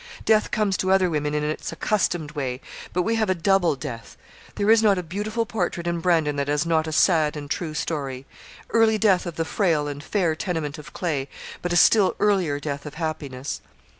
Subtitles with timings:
[0.25, 2.59] Death comes to other women in its accustomed way;
[2.91, 4.17] but we have a double death.
[4.55, 7.75] There is not a beautiful portrait in Brandon that has not a sad and true
[7.75, 8.25] story.
[8.71, 11.29] Early death of the frail and fair tenement of clay
[11.61, 13.61] but a still earlier death of happiness.